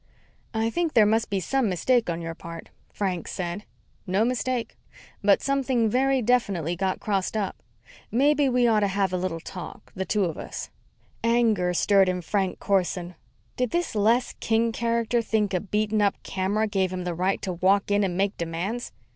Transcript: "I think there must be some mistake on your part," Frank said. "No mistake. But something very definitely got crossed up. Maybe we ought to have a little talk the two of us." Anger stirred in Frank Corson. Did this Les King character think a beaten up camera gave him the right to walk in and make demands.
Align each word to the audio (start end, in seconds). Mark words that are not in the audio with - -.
"I 0.55 0.71
think 0.71 0.93
there 0.93 1.05
must 1.05 1.29
be 1.29 1.39
some 1.39 1.69
mistake 1.69 2.09
on 2.09 2.23
your 2.23 2.33
part," 2.33 2.69
Frank 2.91 3.27
said. 3.27 3.65
"No 4.07 4.25
mistake. 4.25 4.75
But 5.23 5.43
something 5.43 5.91
very 5.91 6.23
definitely 6.23 6.75
got 6.75 6.99
crossed 6.99 7.37
up. 7.37 7.61
Maybe 8.09 8.49
we 8.49 8.65
ought 8.65 8.79
to 8.79 8.87
have 8.87 9.13
a 9.13 9.17
little 9.17 9.39
talk 9.39 9.91
the 9.95 10.03
two 10.03 10.25
of 10.25 10.39
us." 10.39 10.71
Anger 11.23 11.75
stirred 11.75 12.09
in 12.09 12.21
Frank 12.23 12.57
Corson. 12.59 13.13
Did 13.55 13.69
this 13.69 13.93
Les 13.93 14.33
King 14.39 14.71
character 14.71 15.21
think 15.21 15.53
a 15.53 15.59
beaten 15.59 16.01
up 16.01 16.15
camera 16.23 16.65
gave 16.65 16.91
him 16.91 17.03
the 17.03 17.13
right 17.13 17.39
to 17.43 17.53
walk 17.53 17.91
in 17.91 18.03
and 18.03 18.17
make 18.17 18.35
demands. 18.37 18.91